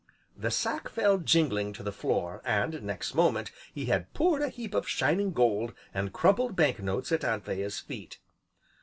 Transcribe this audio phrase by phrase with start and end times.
[0.35, 4.73] The sack fell jingling to the floor, and, next moment, he had poured a heap
[4.73, 8.17] of shining gold and crumpled banknotes at Anthea's feet.